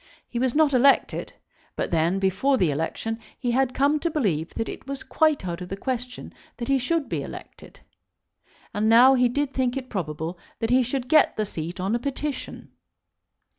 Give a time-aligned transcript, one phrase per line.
[0.27, 1.33] He was not elected;
[1.75, 5.61] but then, before the election, he had come to believe that it was quite out
[5.61, 7.81] of the question that he should be elected.
[8.73, 11.99] And now he did think it probable that he should get the seat on a
[11.99, 12.71] petition.